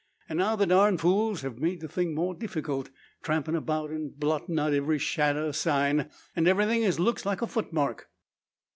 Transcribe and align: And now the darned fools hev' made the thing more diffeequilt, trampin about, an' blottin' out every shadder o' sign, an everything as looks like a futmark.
And 0.27 0.39
now 0.39 0.55
the 0.55 0.65
darned 0.65 0.99
fools 0.99 1.41
hev' 1.41 1.59
made 1.59 1.79
the 1.79 1.87
thing 1.87 2.15
more 2.15 2.33
diffeequilt, 2.33 2.89
trampin 3.21 3.55
about, 3.55 3.91
an' 3.91 4.11
blottin' 4.17 4.57
out 4.57 4.73
every 4.73 4.97
shadder 4.97 5.43
o' 5.43 5.51
sign, 5.51 6.09
an 6.35 6.47
everything 6.47 6.83
as 6.83 6.99
looks 6.99 7.23
like 7.23 7.43
a 7.43 7.45
futmark. 7.45 8.09